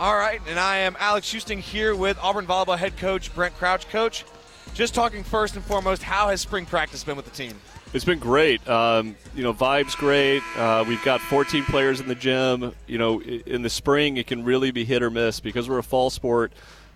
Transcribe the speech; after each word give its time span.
All 0.00 0.16
right, 0.16 0.40
and 0.48 0.58
I 0.58 0.78
am 0.78 0.96
Alex 0.98 1.30
Husting 1.30 1.58
here 1.58 1.94
with 1.94 2.18
Auburn 2.22 2.46
volleyball 2.46 2.78
head 2.78 2.96
coach 2.96 3.34
Brent 3.34 3.54
Crouch. 3.58 3.86
Coach, 3.90 4.24
just 4.72 4.94
talking 4.94 5.22
first 5.22 5.56
and 5.56 5.62
foremost, 5.62 6.02
how 6.02 6.28
has 6.30 6.40
spring 6.40 6.64
practice 6.64 7.04
been 7.04 7.16
with 7.16 7.26
the 7.26 7.30
team? 7.30 7.52
It's 7.92 8.06
been 8.06 8.18
great. 8.18 8.66
Um, 8.66 9.14
you 9.34 9.42
know, 9.42 9.52
vibes 9.52 9.94
great. 9.94 10.42
Uh, 10.56 10.86
we've 10.88 11.04
got 11.04 11.20
14 11.20 11.64
players 11.64 12.00
in 12.00 12.08
the 12.08 12.14
gym. 12.14 12.72
You 12.86 12.96
know, 12.96 13.20
in 13.20 13.60
the 13.60 13.68
spring 13.68 14.16
it 14.16 14.26
can 14.26 14.42
really 14.42 14.70
be 14.70 14.86
hit 14.86 15.02
or 15.02 15.10
miss 15.10 15.38
because 15.38 15.68
we're 15.68 15.76
a 15.76 15.82
fall 15.82 16.08
sport 16.08 16.54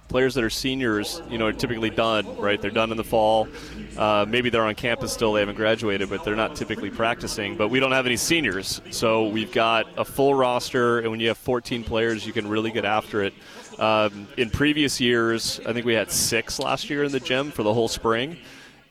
players 0.09 0.34
that 0.34 0.45
are 0.45 0.50
seniors, 0.50 1.23
you 1.29 1.39
know, 1.39 1.46
are 1.46 1.52
typically 1.52 1.91
done, 1.91 2.37
right? 2.37 2.61
They're 2.61 2.70
done 2.70 2.91
in 2.91 2.96
the 2.96 3.05
fall. 3.05 3.48
Uh, 3.96 4.25
maybe 4.29 4.50
they're 4.50 4.64
on 4.64 4.75
campus 4.75 5.12
still, 5.12 5.32
they 5.32 5.41
haven't 5.41 5.57
graduated, 5.57 6.11
but 6.11 6.25
they're 6.25 6.37
not 6.37 6.57
typically 6.57 6.91
practicing. 6.91 7.57
But 7.57 7.69
we 7.69 7.80
don't 7.80 7.93
have 7.93 8.06
any 8.06 8.16
seniors. 8.16 8.80
So 8.91 9.29
we've 9.29 9.52
got 9.52 9.87
a 9.96 10.05
full 10.05 10.34
roster, 10.34 11.01
and 11.01 11.11
when 11.11 11.20
you 11.20 11.29
have 11.29 11.38
14 11.38 11.84
players, 11.84 12.27
you 12.27 12.32
can 12.32 12.48
really 12.48 12.70
get 12.70 12.84
after 12.84 13.23
it. 13.23 13.34
Um, 13.78 14.28
in 14.37 14.51
previous 14.51 15.01
years, 15.01 15.61
I 15.66 15.73
think 15.73 15.84
we 15.84 15.95
had 15.95 16.11
six 16.11 16.59
last 16.59 16.91
year 16.91 17.05
in 17.05 17.12
the 17.12 17.20
gym 17.20 17.50
for 17.50 17.62
the 17.62 17.75
whole 17.75 17.89
spring. 17.89 18.36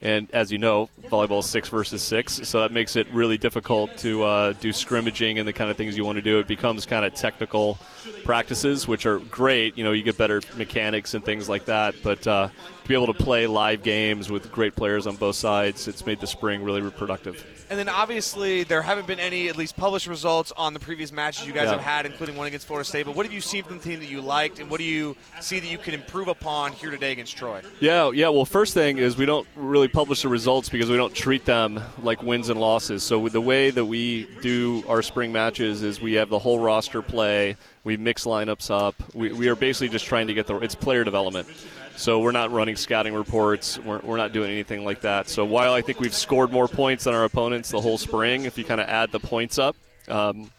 And 0.02 0.30
as 0.32 0.52
you 0.52 0.58
know, 0.58 0.90
volleyball 1.10 1.42
six 1.42 1.68
versus 1.68 2.02
six, 2.02 2.40
so 2.48 2.60
that 2.60 2.72
makes 2.72 2.96
it 2.96 3.06
really 3.12 3.38
difficult 3.38 3.96
to 3.98 4.22
uh, 4.24 4.52
do 4.54 4.72
scrimmaging 4.72 5.38
and 5.38 5.46
the 5.46 5.52
kind 5.52 5.70
of 5.70 5.76
things 5.76 5.96
you 5.96 6.04
want 6.04 6.16
to 6.16 6.22
do. 6.22 6.38
It 6.38 6.46
becomes 6.46 6.86
kind 6.86 7.04
of 7.04 7.14
technical 7.14 7.78
practices, 8.24 8.88
which 8.88 9.06
are 9.06 9.18
great. 9.18 9.76
You 9.76 9.84
know, 9.84 9.92
you 9.92 10.02
get 10.02 10.16
better 10.18 10.42
mechanics 10.56 11.14
and 11.14 11.24
things 11.24 11.48
like 11.48 11.66
that. 11.66 11.94
But 12.02 12.26
uh, 12.26 12.48
to 12.82 12.88
be 12.88 12.94
able 12.94 13.06
to 13.06 13.14
play 13.14 13.46
live 13.46 13.82
games 13.82 14.30
with 14.30 14.50
great 14.52 14.74
players 14.76 15.06
on 15.06 15.16
both 15.16 15.36
sides, 15.36 15.88
it's 15.88 16.04
made 16.06 16.20
the 16.20 16.26
spring 16.26 16.62
really 16.62 16.88
productive. 16.90 17.44
And 17.70 17.78
then 17.78 17.88
obviously 17.88 18.62
there 18.64 18.82
haven't 18.82 19.06
been 19.06 19.18
any 19.18 19.48
at 19.48 19.56
least 19.56 19.76
published 19.76 20.06
results 20.06 20.52
on 20.56 20.74
the 20.74 20.80
previous 20.80 21.10
matches 21.12 21.46
you 21.46 21.52
guys 21.52 21.64
Yeah. 21.64 21.72
have 21.72 21.80
had, 21.80 22.06
including 22.06 22.36
one 22.36 22.46
against 22.46 22.66
Florida 22.66 22.86
State. 22.86 23.06
But 23.06 23.16
what 23.16 23.24
have 23.24 23.32
you 23.32 23.40
seen 23.40 23.64
from 23.64 23.78
the 23.78 23.84
team 23.84 24.00
that 24.00 24.08
you 24.08 24.20
liked, 24.20 24.58
and 24.58 24.70
what 24.70 24.78
do 24.78 24.84
you 24.84 25.16
see 25.40 25.60
that 25.60 25.66
you 25.66 25.78
can 25.78 25.94
improve 25.94 26.28
upon 26.28 26.72
here 26.72 26.90
today 26.90 27.12
against 27.12 27.36
Troy? 27.36 27.62
Yeah, 27.80 28.10
yeah. 28.10 28.28
Well, 28.28 28.44
first 28.44 28.74
thing 28.74 28.98
is 28.98 29.16
we 29.16 29.24
don't 29.26 29.48
really 29.56 29.88
publish 29.88 30.22
the 30.22 30.28
results 30.28 30.68
because 30.68 30.90
we 30.90 30.93
don't 30.96 31.14
treat 31.14 31.44
them 31.44 31.80
like 32.02 32.22
wins 32.22 32.48
and 32.48 32.60
losses. 32.60 33.02
So 33.02 33.28
the 33.28 33.40
way 33.40 33.70
that 33.70 33.84
we 33.84 34.28
do 34.42 34.84
our 34.88 35.02
spring 35.02 35.32
matches 35.32 35.82
is 35.82 36.00
we 36.00 36.14
have 36.14 36.28
the 36.28 36.38
whole 36.38 36.58
roster 36.58 37.02
play. 37.02 37.56
We 37.84 37.96
mix 37.96 38.24
lineups 38.24 38.70
up. 38.70 38.94
We, 39.14 39.32
we 39.32 39.48
are 39.48 39.56
basically 39.56 39.88
just 39.88 40.04
trying 40.04 40.26
to 40.26 40.34
get 40.34 40.46
the 40.46 40.56
it's 40.58 40.74
player 40.74 41.04
development. 41.04 41.48
So 41.96 42.20
we're 42.20 42.32
not 42.32 42.50
running 42.50 42.76
scouting 42.76 43.14
reports. 43.14 43.78
We're, 43.78 44.00
we're 44.00 44.16
not 44.16 44.32
doing 44.32 44.50
anything 44.50 44.84
like 44.84 45.02
that. 45.02 45.28
So 45.28 45.44
while 45.44 45.72
I 45.72 45.80
think 45.80 46.00
we've 46.00 46.14
scored 46.14 46.50
more 46.50 46.66
points 46.66 47.04
than 47.04 47.14
our 47.14 47.24
opponents 47.24 47.70
the 47.70 47.80
whole 47.80 47.98
spring, 47.98 48.44
if 48.44 48.58
you 48.58 48.64
kind 48.64 48.80
of 48.80 48.88
add 48.88 49.12
the 49.12 49.20
points 49.20 49.58
up, 49.58 49.76
um, 50.08 50.50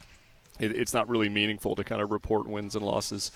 it, 0.59 0.75
it's 0.75 0.93
not 0.93 1.09
really 1.09 1.29
meaningful 1.29 1.75
to 1.75 1.83
kind 1.83 2.01
of 2.01 2.11
report 2.11 2.47
wins 2.47 2.75
and 2.75 2.85
losses. 2.85 3.31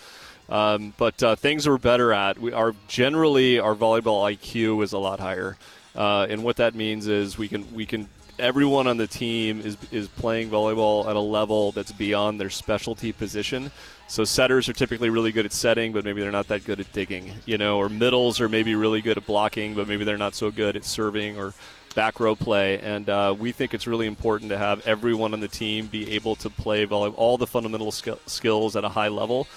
Um, 0.50 0.94
but 0.98 1.22
uh, 1.22 1.36
things 1.36 1.68
we're 1.68 1.78
better 1.78 2.12
at. 2.12 2.40
We 2.40 2.54
are 2.54 2.74
generally 2.88 3.60
our 3.60 3.76
volleyball 3.76 4.36
IQ 4.36 4.84
is 4.84 4.94
a 4.94 4.98
lot 4.98 5.20
higher, 5.20 5.58
uh, 5.96 6.26
and 6.30 6.44
what 6.44 6.58
that 6.58 6.76
means 6.76 7.08
is 7.08 7.38
we 7.38 7.48
can 7.48 7.74
we 7.74 7.86
can 7.86 8.10
everyone 8.40 8.88
on 8.88 8.98
the 8.98 9.08
team 9.08 9.62
is 9.62 9.78
is 9.92 10.08
playing 10.08 10.50
volleyball 10.50 11.08
at 11.08 11.16
a 11.16 11.20
level 11.20 11.72
that's 11.72 11.92
beyond 11.92 12.40
their 12.40 12.50
specialty 12.50 13.12
position. 13.12 13.72
So 14.08 14.24
setters 14.24 14.68
are 14.68 14.74
typically 14.74 15.12
really 15.12 15.32
good 15.32 15.46
at 15.46 15.54
setting, 15.54 15.94
but 15.94 16.04
maybe 16.04 16.22
they're 16.22 16.32
not 16.32 16.48
that 16.48 16.66
good 16.66 16.80
at 16.80 16.92
digging, 16.94 17.32
you 17.46 17.60
know. 17.60 17.78
Or 17.78 17.90
middles 17.90 18.42
are 18.42 18.50
maybe 18.50 18.74
really 18.74 19.02
good 19.02 19.18
at 19.18 19.26
blocking, 19.28 19.76
but 19.76 19.88
maybe 19.88 20.04
they're 20.04 20.18
not 20.18 20.34
so 20.34 20.50
good 20.50 20.76
at 20.76 20.84
serving 20.84 21.38
or 21.38 21.54
back 21.94 22.20
row 22.20 22.36
play. 22.36 22.80
And 22.80 23.10
uh, 23.10 23.36
we 23.38 23.52
think 23.52 23.74
it's 23.74 23.86
really 23.86 24.08
important 24.08 24.50
to 24.50 24.58
have 24.58 24.86
everyone 24.88 25.34
on 25.34 25.40
the 25.40 25.48
team 25.48 25.88
be 25.88 26.12
able 26.12 26.36
to 26.38 26.50
play 26.50 26.86
volleyball, 26.86 27.14
all 27.18 27.38
the 27.38 27.48
fundamental 27.48 27.92
skill 27.92 28.20
skills 28.26 28.76
at 28.76 28.84
a 28.84 28.90
high 28.90 29.10
level. 29.10 29.48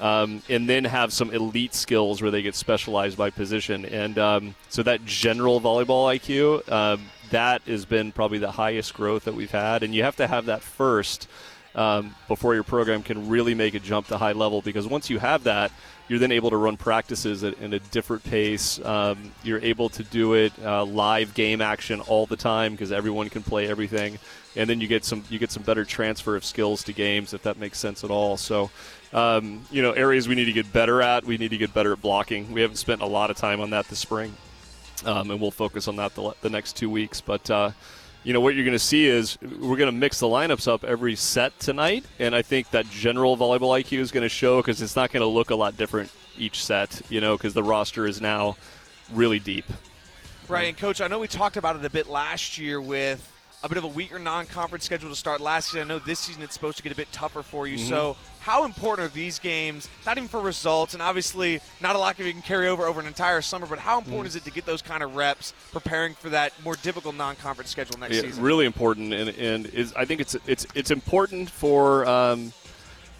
Um, 0.00 0.42
and 0.48 0.68
then 0.68 0.84
have 0.84 1.12
some 1.12 1.30
elite 1.30 1.74
skills 1.74 2.20
where 2.20 2.32
they 2.32 2.42
get 2.42 2.56
specialized 2.56 3.16
by 3.16 3.30
position. 3.30 3.84
And 3.84 4.18
um, 4.18 4.54
so 4.68 4.82
that 4.82 5.04
general 5.04 5.60
volleyball 5.60 6.18
IQ, 6.18 6.70
um, 6.72 7.02
that 7.32 7.62
has 7.62 7.84
been 7.84 8.12
probably 8.12 8.38
the 8.38 8.52
highest 8.52 8.94
growth 8.94 9.24
that 9.24 9.34
we've 9.34 9.50
had. 9.50 9.82
And 9.82 9.94
you 9.94 10.04
have 10.04 10.16
to 10.16 10.26
have 10.26 10.46
that 10.46 10.62
first 10.62 11.28
um, 11.74 12.14
before 12.28 12.54
your 12.54 12.64
program 12.64 13.02
can 13.02 13.28
really 13.28 13.54
make 13.54 13.74
a 13.74 13.80
jump 13.80 14.06
to 14.08 14.18
high 14.18 14.32
level 14.32 14.62
because 14.62 14.86
once 14.86 15.10
you 15.10 15.18
have 15.18 15.44
that, 15.44 15.72
you're 16.08 16.18
then 16.18 16.32
able 16.32 16.50
to 16.50 16.56
run 16.56 16.76
practices 16.76 17.44
at, 17.44 17.58
in 17.58 17.72
a 17.72 17.78
different 17.78 18.22
pace. 18.24 18.78
Um, 18.84 19.32
you're 19.42 19.60
able 19.60 19.88
to 19.90 20.02
do 20.02 20.34
it 20.34 20.52
uh, 20.62 20.84
live 20.84 21.32
game 21.32 21.60
action 21.62 22.00
all 22.00 22.26
the 22.26 22.36
time 22.36 22.72
because 22.72 22.92
everyone 22.92 23.30
can 23.30 23.42
play 23.42 23.68
everything, 23.68 24.18
and 24.56 24.68
then 24.68 24.80
you 24.80 24.88
get 24.88 25.04
some 25.04 25.24
you 25.30 25.38
get 25.38 25.50
some 25.50 25.62
better 25.62 25.84
transfer 25.84 26.36
of 26.36 26.44
skills 26.44 26.84
to 26.84 26.92
games 26.92 27.32
if 27.32 27.42
that 27.44 27.56
makes 27.56 27.78
sense 27.78 28.04
at 28.04 28.10
all. 28.10 28.36
So, 28.36 28.70
um, 29.14 29.64
you 29.70 29.80
know, 29.80 29.92
areas 29.92 30.28
we 30.28 30.34
need 30.34 30.46
to 30.46 30.52
get 30.52 30.70
better 30.70 31.00
at. 31.00 31.24
We 31.24 31.38
need 31.38 31.50
to 31.50 31.58
get 31.58 31.72
better 31.72 31.92
at 31.92 32.02
blocking. 32.02 32.52
We 32.52 32.60
haven't 32.60 32.76
spent 32.76 33.00
a 33.00 33.06
lot 33.06 33.30
of 33.30 33.38
time 33.38 33.60
on 33.60 33.70
that 33.70 33.88
this 33.88 34.00
spring, 34.00 34.34
um, 35.04 35.30
and 35.30 35.40
we'll 35.40 35.50
focus 35.50 35.88
on 35.88 35.96
that 35.96 36.14
the, 36.14 36.32
the 36.40 36.50
next 36.50 36.76
two 36.76 36.90
weeks. 36.90 37.20
But 37.20 37.50
uh, 37.50 37.70
you 38.24 38.32
know 38.32 38.40
what 38.40 38.54
you're 38.54 38.64
going 38.64 38.72
to 38.72 38.78
see 38.78 39.06
is 39.06 39.38
we're 39.42 39.76
going 39.76 39.92
to 39.92 39.92
mix 39.92 40.20
the 40.20 40.26
lineups 40.26 40.68
up 40.68 40.84
every 40.84 41.16
set 41.16 41.58
tonight, 41.58 42.04
and 42.18 42.34
I 42.34 42.42
think 42.42 42.70
that 42.70 42.88
general 42.90 43.36
volleyball 43.36 43.80
IQ 43.80 43.98
is 43.98 44.10
going 44.10 44.22
to 44.22 44.28
show 44.28 44.58
because 44.58 44.80
it's 44.80 44.96
not 44.96 45.10
going 45.10 45.22
to 45.22 45.26
look 45.26 45.50
a 45.50 45.54
lot 45.54 45.76
different 45.76 46.10
each 46.38 46.64
set. 46.64 47.02
You 47.08 47.20
know, 47.20 47.36
because 47.36 47.54
the 47.54 47.62
roster 47.62 48.06
is 48.06 48.20
now 48.20 48.56
really 49.12 49.38
deep. 49.38 49.64
Right, 50.48 50.68
and 50.68 50.76
Coach, 50.76 51.00
I 51.00 51.08
know 51.08 51.18
we 51.18 51.28
talked 51.28 51.56
about 51.56 51.76
it 51.76 51.84
a 51.84 51.90
bit 51.90 52.08
last 52.08 52.58
year 52.58 52.80
with 52.80 53.31
a 53.64 53.68
bit 53.68 53.78
of 53.78 53.84
a 53.84 53.88
weaker 53.88 54.18
non-conference 54.18 54.84
schedule 54.84 55.08
to 55.08 55.16
start 55.16 55.40
last 55.40 55.68
season. 55.68 55.82
I 55.82 55.84
know 55.84 55.98
this 55.98 56.18
season 56.18 56.42
it's 56.42 56.54
supposed 56.54 56.76
to 56.78 56.82
get 56.82 56.92
a 56.92 56.96
bit 56.96 57.10
tougher 57.12 57.42
for 57.42 57.66
you. 57.66 57.78
So, 57.78 58.16
how 58.40 58.64
important 58.64 59.08
are 59.10 59.14
these 59.14 59.38
games? 59.38 59.88
Not 60.04 60.16
even 60.16 60.28
for 60.28 60.40
results, 60.40 60.94
and 60.94 61.02
obviously 61.02 61.60
not 61.80 61.94
a 61.94 61.98
lot 61.98 62.18
of 62.18 62.26
you 62.26 62.32
can 62.32 62.42
carry 62.42 62.66
over 62.68 62.84
over 62.86 63.00
an 63.00 63.06
entire 63.06 63.40
summer. 63.40 63.66
But 63.66 63.78
how 63.78 63.98
important 63.98 64.26
is 64.28 64.36
it 64.36 64.44
to 64.44 64.50
get 64.50 64.66
those 64.66 64.82
kind 64.82 65.02
of 65.02 65.14
reps, 65.14 65.54
preparing 65.70 66.14
for 66.14 66.30
that 66.30 66.52
more 66.64 66.74
difficult 66.76 67.14
non-conference 67.14 67.70
schedule 67.70 67.98
next 68.00 68.16
Yeah, 68.16 68.22
season? 68.22 68.42
really 68.42 68.66
important, 68.66 69.12
and, 69.12 69.30
and 69.30 69.66
is 69.66 69.92
I 69.94 70.04
think 70.06 70.20
it's 70.20 70.34
it's 70.46 70.66
it's 70.74 70.90
important 70.90 71.48
for 71.48 72.04
um, 72.06 72.52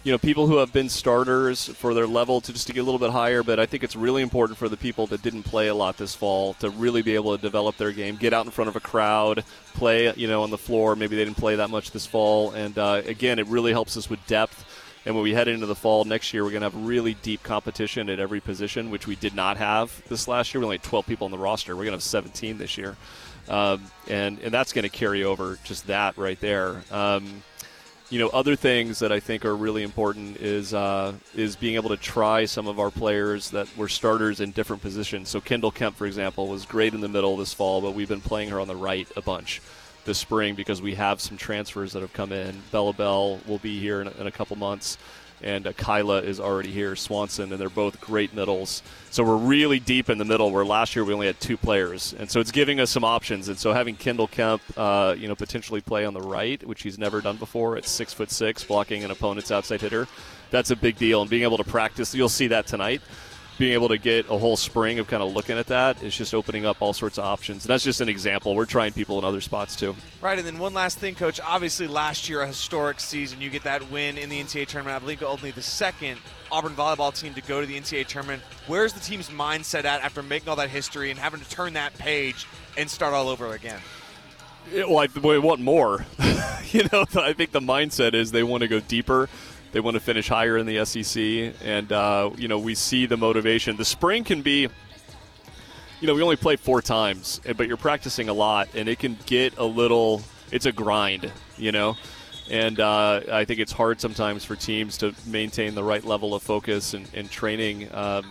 you 0.03 0.11
know 0.11 0.17
people 0.17 0.47
who 0.47 0.57
have 0.57 0.73
been 0.73 0.89
starters 0.89 1.67
for 1.67 1.93
their 1.93 2.07
level 2.07 2.41
to 2.41 2.51
just 2.51 2.67
to 2.67 2.73
get 2.73 2.81
a 2.81 2.83
little 2.83 2.99
bit 2.99 3.11
higher. 3.11 3.41
But 3.41 3.59
I 3.59 3.65
think 3.65 3.83
it's 3.83 3.95
really 3.95 4.21
important 4.21 4.57
for 4.57 4.67
the 4.67 4.77
people 4.77 5.07
that 5.07 5.21
didn't 5.21 5.43
play 5.43 5.67
a 5.67 5.75
lot 5.75 5.97
this 5.97 6.13
fall 6.13 6.55
to 6.55 6.69
really 6.69 7.01
be 7.01 7.15
able 7.15 7.35
to 7.35 7.41
develop 7.41 7.77
their 7.77 7.91
game, 7.91 8.17
get 8.17 8.33
out 8.33 8.45
in 8.45 8.51
front 8.51 8.69
of 8.69 8.75
a 8.75 8.81
crowd, 8.81 9.43
play 9.73 10.13
you 10.15 10.27
know 10.27 10.43
on 10.43 10.49
the 10.49 10.57
floor. 10.57 10.95
Maybe 10.95 11.15
they 11.15 11.25
didn't 11.25 11.37
play 11.37 11.55
that 11.55 11.69
much 11.69 11.91
this 11.91 12.05
fall, 12.05 12.51
and 12.51 12.77
uh, 12.77 13.01
again, 13.05 13.39
it 13.39 13.47
really 13.47 13.71
helps 13.71 13.95
us 13.97 14.09
with 14.09 14.25
depth. 14.27 14.65
And 15.05 15.15
when 15.15 15.23
we 15.23 15.33
head 15.33 15.49
into 15.49 15.65
the 15.65 15.75
fall 15.75 16.05
next 16.05 16.33
year, 16.33 16.43
we're 16.43 16.51
going 16.51 16.61
to 16.61 16.69
have 16.69 16.85
really 16.85 17.15
deep 17.15 17.43
competition 17.43 18.09
at 18.09 18.19
every 18.19 18.39
position, 18.39 18.89
which 18.89 19.05
we 19.05 19.17
did 19.17 19.35
not 19.35 19.57
have 19.57 20.01
this 20.07 20.29
last 20.29 20.53
year. 20.53 20.61
We 20.61 20.65
only 20.65 20.77
had 20.77 20.83
12 20.83 21.05
people 21.05 21.25
on 21.25 21.31
the 21.31 21.37
roster. 21.37 21.75
We're 21.75 21.83
going 21.83 21.91
to 21.91 21.97
have 21.97 22.03
17 22.03 22.57
this 22.57 22.77
year. 22.77 22.95
Um, 23.49 23.83
and, 24.07 24.39
and 24.39 24.53
that's 24.53 24.71
going 24.71 24.83
to 24.83 24.89
carry 24.89 25.25
over 25.25 25.59
just 25.65 25.87
that 25.87 26.17
right 26.17 26.39
there. 26.39 26.83
Um, 26.89 27.43
you 28.13 28.19
know, 28.19 28.29
other 28.29 28.55
things 28.55 28.99
that 28.99 29.11
I 29.11 29.19
think 29.19 29.43
are 29.43 29.55
really 29.55 29.81
important 29.81 30.37
is 30.37 30.71
uh, 30.71 31.13
is 31.33 31.55
being 31.55 31.73
able 31.73 31.89
to 31.89 31.97
try 31.97 32.45
some 32.45 32.67
of 32.67 32.79
our 32.79 32.91
players 32.91 33.49
that 33.49 33.67
were 33.75 33.89
starters 33.89 34.39
in 34.39 34.51
different 34.51 34.83
positions. 34.83 35.29
So 35.29 35.41
Kendall 35.41 35.71
Kemp, 35.71 35.95
for 35.95 36.05
example, 36.05 36.47
was 36.47 36.63
great 36.63 36.93
in 36.93 37.01
the 37.01 37.07
middle 37.07 37.35
this 37.37 37.55
fall, 37.55 37.81
but 37.81 37.95
we've 37.95 38.07
been 38.07 38.21
playing 38.21 38.49
her 38.49 38.59
on 38.59 38.67
the 38.67 38.75
right 38.75 39.07
a 39.17 39.21
bunch 39.23 39.63
this 40.05 40.19
spring 40.19 40.53
because 40.53 40.79
we 40.79 40.93
have 40.93 41.21
some 41.21 41.37
transfers 41.37 41.93
that 41.93 42.01
have 42.01 42.13
come 42.13 42.31
in. 42.31 42.61
Bella 42.71 42.93
Bell 42.93 43.39
will 43.47 43.57
be 43.57 43.79
here 43.79 43.99
in 43.99 44.07
in 44.07 44.27
a 44.27 44.31
couple 44.31 44.57
months, 44.57 44.99
and 45.43 45.67
uh, 45.67 45.73
Kyla 45.73 46.21
is 46.21 46.39
already 46.39 46.71
here, 46.71 46.95
Swanson, 46.95 47.51
and 47.51 47.59
they're 47.59 47.69
both 47.69 47.99
great 47.99 48.33
middles. 48.33 48.81
So 49.11 49.23
we're 49.23 49.37
really 49.37 49.79
deep 49.79 50.09
in 50.09 50.17
the 50.17 50.25
middle. 50.25 50.51
Where 50.51 50.65
last 50.65 50.95
year 50.95 51.05
we 51.05 51.13
only 51.13 51.27
had 51.27 51.39
two 51.39 51.57
players, 51.57 52.13
and 52.17 52.29
so 52.29 52.39
it's 52.39 52.51
giving 52.51 52.79
us 52.79 52.89
some 52.89 53.03
options. 53.03 53.47
And 53.47 53.57
so 53.57 53.73
having 53.73 53.95
Kendall 53.95 54.27
Kemp, 54.27 54.61
uh, 54.77 55.15
you 55.17 55.27
know, 55.27 55.35
potentially 55.35 55.81
play 55.81 56.05
on 56.05 56.13
the 56.13 56.21
right, 56.21 56.65
which 56.65 56.83
he's 56.83 56.97
never 56.97 57.21
done 57.21 57.37
before, 57.37 57.77
at 57.77 57.85
six 57.85 58.13
foot 58.13 58.31
six, 58.31 58.63
blocking 58.63 59.03
an 59.03 59.11
opponent's 59.11 59.51
outside 59.51 59.81
hitter, 59.81 60.07
that's 60.49 60.71
a 60.71 60.75
big 60.75 60.97
deal. 60.97 61.21
And 61.21 61.29
being 61.29 61.43
able 61.43 61.57
to 61.57 61.63
practice, 61.63 62.13
you'll 62.15 62.29
see 62.29 62.47
that 62.47 62.67
tonight 62.67 63.01
being 63.57 63.73
able 63.73 63.89
to 63.89 63.97
get 63.97 64.29
a 64.29 64.37
whole 64.37 64.57
spring 64.57 64.99
of 64.99 65.07
kind 65.07 65.21
of 65.21 65.33
looking 65.33 65.57
at 65.57 65.67
that 65.67 66.01
is 66.01 66.15
just 66.15 66.33
opening 66.33 66.65
up 66.65 66.77
all 66.81 66.93
sorts 66.93 67.17
of 67.17 67.25
options. 67.25 67.65
And 67.65 67.69
that's 67.69 67.83
just 67.83 68.01
an 68.01 68.09
example. 68.09 68.55
We're 68.55 68.65
trying 68.65 68.93
people 68.93 69.19
in 69.19 69.25
other 69.25 69.41
spots 69.41 69.75
too. 69.75 69.95
Right, 70.21 70.37
and 70.37 70.47
then 70.47 70.57
one 70.57 70.73
last 70.73 70.97
thing, 70.97 71.15
Coach. 71.15 71.39
Obviously, 71.39 71.87
last 71.87 72.29
year 72.29 72.41
a 72.41 72.47
historic 72.47 72.99
season. 72.99 73.41
You 73.41 73.49
get 73.49 73.63
that 73.63 73.91
win 73.91 74.17
in 74.17 74.29
the 74.29 74.41
NCAA 74.41 74.67
tournament. 74.67 74.95
I 74.95 74.99
believe 74.99 75.21
only 75.23 75.51
the 75.51 75.61
second 75.61 76.19
Auburn 76.51 76.73
volleyball 76.73 77.17
team 77.17 77.33
to 77.35 77.41
go 77.41 77.61
to 77.61 77.67
the 77.67 77.79
NCAA 77.79 78.07
tournament. 78.07 78.41
Where's 78.67 78.93
the 78.93 78.99
team's 78.99 79.29
mindset 79.29 79.85
at 79.85 80.01
after 80.01 80.23
making 80.23 80.49
all 80.49 80.55
that 80.55 80.69
history 80.69 81.11
and 81.11 81.19
having 81.19 81.39
to 81.39 81.49
turn 81.49 81.73
that 81.73 81.97
page 81.97 82.47
and 82.77 82.89
start 82.89 83.13
all 83.13 83.27
over 83.27 83.53
again? 83.53 83.79
Yeah, 84.71 84.85
well, 84.85 84.99
I, 84.99 85.07
we 85.19 85.39
want 85.39 85.61
more. 85.61 86.05
you 86.71 86.87
know, 86.91 87.05
I 87.15 87.33
think 87.33 87.51
the 87.51 87.59
mindset 87.59 88.13
is 88.13 88.31
they 88.31 88.43
want 88.43 88.61
to 88.61 88.67
go 88.67 88.79
deeper. 88.79 89.29
They 89.73 89.79
want 89.79 89.95
to 89.95 89.99
finish 89.99 90.29
higher 90.29 90.57
in 90.57 90.67
the 90.67 90.85
SEC, 90.85 91.55
and 91.65 91.91
uh, 91.91 92.29
you 92.37 92.47
know 92.47 92.59
we 92.59 92.75
see 92.75 93.07
the 93.07 93.17
motivation. 93.17 93.75
The 93.75 93.83
spring 93.83 94.23
can 94.23 94.43
be, 94.43 94.69
you 95.99 96.07
know, 96.07 96.13
we 96.13 96.21
only 96.21 96.35
play 96.35 96.55
four 96.55 96.79
times, 96.81 97.41
eh, 97.45 97.53
but 97.53 97.67
you're 97.67 97.75
practicing 97.75 98.29
a 98.29 98.33
lot, 98.33 98.69
and 98.75 98.87
it 98.87 98.99
can 98.99 99.17
get 99.25 99.57
a 99.57 99.65
little. 99.65 100.21
It's 100.51 100.67
a 100.67 100.71
grind, 100.71 101.31
you 101.57 101.71
know. 101.71 101.97
And 102.51 102.79
uh, 102.79 103.21
I 103.31 103.45
think 103.45 103.59
it's 103.59 103.71
hard 103.71 103.99
sometimes 103.99 104.45
for 104.45 104.55
teams 104.55 104.97
to 104.99 105.15
maintain 105.25 105.73
the 105.73 105.83
right 105.83 106.03
level 106.03 106.35
of 106.35 106.43
focus 106.43 106.93
and, 106.93 107.09
and 107.15 107.31
training 107.31 107.93
um, 107.95 108.25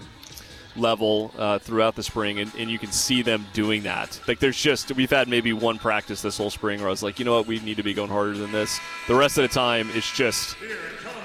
level 0.77 1.33
uh, 1.37 1.59
throughout 1.59 1.97
the 1.97 2.03
spring, 2.03 2.39
and, 2.39 2.53
and, 2.56 2.71
you 2.71 2.79
can 2.79 2.93
see 2.93 3.23
them 3.23 3.47
doing 3.53 3.83
that. 3.83 4.21
Like 4.27 4.39
there's 4.39 4.61
just 4.61 4.93
we've 4.93 5.11
had 5.11 5.29
maybe 5.29 5.53
one 5.53 5.79
practice 5.79 6.23
this 6.23 6.39
whole 6.39 6.50
spring 6.50 6.81
where 6.81 6.89
I 6.89 6.91
was 6.91 7.03
like, 7.03 7.19
you 7.19 7.25
know 7.25 7.37
what, 7.37 7.47
we 7.47 7.61
need 7.61 7.77
to 7.77 7.83
be 7.83 7.94
going 7.94 8.11
harder 8.11 8.37
than 8.37 8.53
this. 8.53 8.79
The 9.09 9.15
rest 9.15 9.39
of 9.39 9.43
the 9.43 9.49
time, 9.49 9.91
it's 9.93 10.11
just 10.15 10.56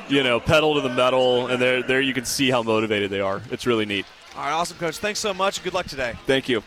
you 0.10 0.24
know 0.24 0.40
pedal 0.40 0.76
to 0.76 0.82
the 0.82 0.94
metal, 0.94 1.48
and 1.48 1.62
there 1.62 1.84
there 1.84 2.02
you 2.02 2.14
can 2.14 2.26
see 2.26 2.50
how 2.50 2.64
motivated 2.64 3.12
they 3.12 3.22
are. 3.22 3.42
It's 3.52 3.66
really 3.66 3.86
neat. 3.86 4.06
All 4.36 4.44
right, 4.44 4.52
awesome, 4.52 4.78
coach. 4.78 4.98
Thanks 4.98 5.20
so 5.20 5.34
much. 5.34 5.64
Good 5.64 5.74
luck 5.74 5.88
today. 5.88 6.14
Thank 6.26 6.48
you. 6.48 6.64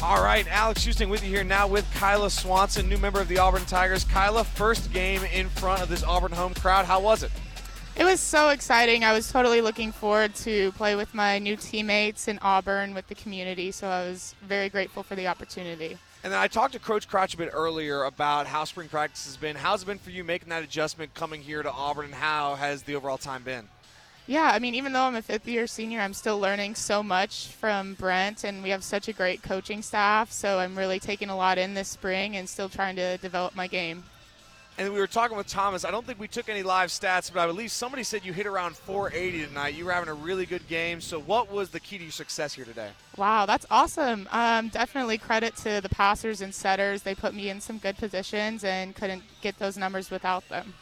All 0.00 0.22
right, 0.22 0.46
Alex 0.48 0.86
Husting 0.86 1.10
with 1.10 1.22
you 1.22 1.28
here 1.28 1.44
now 1.44 1.66
with 1.66 1.84
Kyla 1.94 2.30
Swanson, 2.30 2.88
new 2.88 2.96
member 2.96 3.20
of 3.20 3.28
the 3.28 3.38
Auburn 3.38 3.64
Tigers. 3.66 4.04
Kyla, 4.04 4.44
first 4.44 4.92
game 4.92 5.22
in 5.34 5.48
front 5.48 5.82
of 5.82 5.88
this 5.88 6.02
Auburn 6.02 6.32
home 6.32 6.54
crowd. 6.54 6.86
How 6.86 7.00
was 7.00 7.22
it? 7.22 7.30
It 7.96 8.04
was 8.04 8.20
so 8.20 8.50
exciting. 8.50 9.02
I 9.02 9.12
was 9.12 9.30
totally 9.30 9.60
looking 9.60 9.90
forward 9.90 10.34
to 10.36 10.70
play 10.72 10.94
with 10.94 11.12
my 11.14 11.40
new 11.40 11.56
teammates 11.56 12.28
in 12.28 12.38
Auburn 12.42 12.94
with 12.94 13.08
the 13.08 13.16
community, 13.16 13.72
so 13.72 13.88
I 13.88 14.08
was 14.08 14.36
very 14.40 14.68
grateful 14.68 15.02
for 15.02 15.16
the 15.16 15.26
opportunity. 15.26 15.98
And 16.24 16.32
then 16.32 16.40
I 16.40 16.48
talked 16.48 16.72
to 16.72 16.80
Coach 16.80 17.08
Crouch 17.08 17.34
a 17.34 17.36
bit 17.36 17.50
earlier 17.52 18.02
about 18.02 18.48
how 18.48 18.64
spring 18.64 18.88
practice 18.88 19.26
has 19.26 19.36
been. 19.36 19.54
How's 19.54 19.82
it 19.82 19.86
been 19.86 19.98
for 19.98 20.10
you 20.10 20.24
making 20.24 20.48
that 20.48 20.64
adjustment 20.64 21.14
coming 21.14 21.42
here 21.42 21.62
to 21.62 21.70
Auburn, 21.70 22.06
and 22.06 22.14
how 22.14 22.56
has 22.56 22.82
the 22.82 22.96
overall 22.96 23.18
time 23.18 23.44
been? 23.44 23.68
Yeah, 24.26 24.50
I 24.52 24.58
mean, 24.58 24.74
even 24.74 24.92
though 24.92 25.04
I'm 25.04 25.14
a 25.14 25.22
fifth 25.22 25.48
year 25.48 25.66
senior, 25.66 26.00
I'm 26.00 26.12
still 26.12 26.38
learning 26.38 26.74
so 26.74 27.02
much 27.02 27.46
from 27.46 27.94
Brent, 27.94 28.44
and 28.44 28.62
we 28.62 28.70
have 28.70 28.84
such 28.84 29.08
a 29.08 29.12
great 29.12 29.42
coaching 29.42 29.80
staff. 29.80 30.32
So 30.32 30.58
I'm 30.58 30.76
really 30.76 31.00
taking 31.00 31.30
a 31.30 31.36
lot 31.36 31.56
in 31.56 31.72
this 31.74 31.88
spring 31.88 32.36
and 32.36 32.48
still 32.48 32.68
trying 32.68 32.96
to 32.96 33.16
develop 33.18 33.54
my 33.54 33.68
game. 33.68 34.02
And 34.78 34.92
we 34.92 35.00
were 35.00 35.08
talking 35.08 35.36
with 35.36 35.48
Thomas. 35.48 35.84
I 35.84 35.90
don't 35.90 36.06
think 36.06 36.20
we 36.20 36.28
took 36.28 36.48
any 36.48 36.62
live 36.62 36.90
stats, 36.90 37.32
but 37.32 37.40
I 37.40 37.46
believe 37.48 37.72
somebody 37.72 38.04
said 38.04 38.24
you 38.24 38.32
hit 38.32 38.46
around 38.46 38.76
480 38.76 39.46
tonight. 39.46 39.74
You 39.74 39.84
were 39.84 39.90
having 39.90 40.08
a 40.08 40.14
really 40.14 40.46
good 40.46 40.68
game. 40.68 41.00
So, 41.00 41.18
what 41.18 41.50
was 41.50 41.70
the 41.70 41.80
key 41.80 41.98
to 41.98 42.04
your 42.04 42.12
success 42.12 42.54
here 42.54 42.64
today? 42.64 42.90
Wow, 43.16 43.44
that's 43.44 43.66
awesome. 43.72 44.28
Um, 44.30 44.68
definitely 44.68 45.18
credit 45.18 45.56
to 45.56 45.80
the 45.80 45.88
passers 45.88 46.42
and 46.42 46.54
setters. 46.54 47.02
They 47.02 47.16
put 47.16 47.34
me 47.34 47.48
in 47.50 47.60
some 47.60 47.78
good 47.78 47.96
positions 47.96 48.62
and 48.62 48.94
couldn't 48.94 49.24
get 49.42 49.58
those 49.58 49.76
numbers 49.76 50.12
without 50.12 50.48
them. 50.48 50.74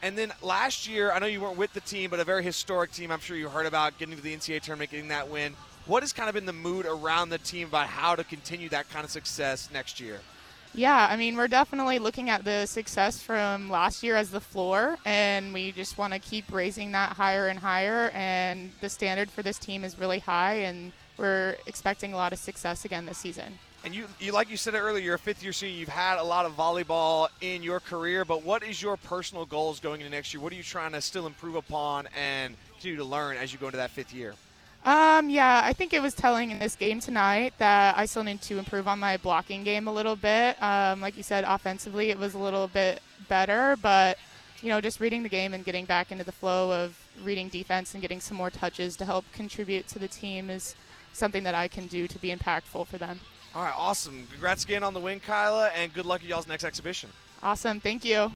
And 0.00 0.16
then 0.16 0.32
last 0.40 0.88
year, 0.88 1.12
I 1.12 1.18
know 1.18 1.26
you 1.26 1.42
weren't 1.42 1.58
with 1.58 1.74
the 1.74 1.80
team, 1.80 2.08
but 2.08 2.20
a 2.20 2.24
very 2.24 2.42
historic 2.42 2.90
team. 2.92 3.10
I'm 3.10 3.20
sure 3.20 3.36
you 3.36 3.50
heard 3.50 3.66
about 3.66 3.98
getting 3.98 4.16
to 4.16 4.22
the 4.22 4.34
NCAA 4.34 4.62
tournament, 4.62 4.90
getting 4.90 5.08
that 5.08 5.28
win. 5.28 5.52
What 5.84 6.02
has 6.02 6.14
kind 6.14 6.30
of 6.30 6.34
been 6.34 6.46
the 6.46 6.54
mood 6.54 6.86
around 6.86 7.28
the 7.28 7.38
team 7.38 7.68
about 7.68 7.88
how 7.88 8.16
to 8.16 8.24
continue 8.24 8.70
that 8.70 8.88
kind 8.88 9.04
of 9.04 9.10
success 9.10 9.68
next 9.70 10.00
year? 10.00 10.20
Yeah, 10.76 11.08
I 11.10 11.16
mean, 11.16 11.36
we're 11.38 11.48
definitely 11.48 11.98
looking 11.98 12.28
at 12.28 12.44
the 12.44 12.66
success 12.66 13.18
from 13.18 13.70
last 13.70 14.02
year 14.02 14.14
as 14.14 14.30
the 14.30 14.42
floor, 14.42 14.98
and 15.06 15.54
we 15.54 15.72
just 15.72 15.96
want 15.96 16.12
to 16.12 16.18
keep 16.18 16.52
raising 16.52 16.92
that 16.92 17.14
higher 17.14 17.48
and 17.48 17.58
higher. 17.58 18.10
And 18.12 18.70
the 18.82 18.90
standard 18.90 19.30
for 19.30 19.42
this 19.42 19.58
team 19.58 19.84
is 19.84 19.98
really 19.98 20.18
high, 20.18 20.56
and 20.56 20.92
we're 21.16 21.56
expecting 21.66 22.12
a 22.12 22.16
lot 22.16 22.34
of 22.34 22.38
success 22.38 22.84
again 22.84 23.06
this 23.06 23.16
season. 23.16 23.58
And 23.86 23.94
you, 23.94 24.06
you, 24.20 24.32
like 24.32 24.50
you 24.50 24.58
said 24.58 24.74
earlier, 24.74 25.02
you're 25.02 25.14
a 25.14 25.18
fifth 25.18 25.42
year 25.42 25.54
senior. 25.54 25.78
You've 25.78 25.88
had 25.88 26.18
a 26.18 26.22
lot 26.22 26.44
of 26.44 26.54
volleyball 26.54 27.28
in 27.40 27.62
your 27.62 27.80
career, 27.80 28.26
but 28.26 28.44
what 28.44 28.62
is 28.62 28.82
your 28.82 28.98
personal 28.98 29.46
goals 29.46 29.80
going 29.80 30.02
into 30.02 30.10
next 30.10 30.34
year? 30.34 30.42
What 30.42 30.52
are 30.52 30.56
you 30.56 30.62
trying 30.62 30.92
to 30.92 31.00
still 31.00 31.26
improve 31.26 31.54
upon 31.54 32.06
and 32.14 32.54
continue 32.74 32.98
to 32.98 33.04
learn 33.04 33.38
as 33.38 33.50
you 33.50 33.58
go 33.58 33.66
into 33.66 33.78
that 33.78 33.92
fifth 33.92 34.12
year? 34.12 34.34
Um, 34.86 35.28
yeah, 35.28 35.62
I 35.64 35.72
think 35.72 35.92
it 35.92 36.00
was 36.00 36.14
telling 36.14 36.52
in 36.52 36.60
this 36.60 36.76
game 36.76 37.00
tonight 37.00 37.54
that 37.58 37.98
I 37.98 38.06
still 38.06 38.22
need 38.22 38.40
to 38.42 38.58
improve 38.58 38.86
on 38.86 39.00
my 39.00 39.16
blocking 39.16 39.64
game 39.64 39.88
a 39.88 39.92
little 39.92 40.14
bit. 40.14 40.62
Um, 40.62 41.00
like 41.00 41.16
you 41.16 41.24
said, 41.24 41.42
offensively, 41.44 42.10
it 42.10 42.18
was 42.18 42.34
a 42.34 42.38
little 42.38 42.68
bit 42.68 43.02
better, 43.28 43.76
but 43.82 44.16
you 44.62 44.68
know, 44.68 44.80
just 44.80 45.00
reading 45.00 45.24
the 45.24 45.28
game 45.28 45.54
and 45.54 45.64
getting 45.64 45.86
back 45.86 46.12
into 46.12 46.22
the 46.22 46.30
flow 46.30 46.72
of 46.72 46.96
reading 47.24 47.48
defense 47.48 47.94
and 47.94 48.00
getting 48.00 48.20
some 48.20 48.36
more 48.36 48.48
touches 48.48 48.96
to 48.96 49.04
help 49.04 49.24
contribute 49.32 49.88
to 49.88 49.98
the 49.98 50.06
team 50.06 50.50
is 50.50 50.76
something 51.12 51.42
that 51.42 51.54
I 51.54 51.66
can 51.66 51.88
do 51.88 52.06
to 52.06 52.18
be 52.20 52.34
impactful 52.34 52.86
for 52.86 52.96
them. 52.96 53.18
All 53.56 53.64
right, 53.64 53.74
awesome. 53.76 54.24
Congrats 54.30 54.64
again 54.64 54.84
on 54.84 54.94
the 54.94 55.00
win, 55.00 55.18
Kyla, 55.18 55.68
and 55.68 55.92
good 55.92 56.06
luck 56.06 56.22
at 56.22 56.28
y'all's 56.28 56.46
next 56.46 56.62
exhibition. 56.62 57.10
Awesome. 57.42 57.80
Thank 57.80 58.04
you. 58.04 58.32